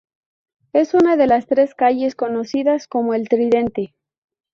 Es 0.73 0.95
una 0.95 1.15
de 1.15 1.27
las 1.27 1.45
tres 1.45 1.75
calles 1.75 2.15
conocidas 2.15 2.87
como 2.87 3.13
el 3.13 3.29
Tridente. 3.29 3.93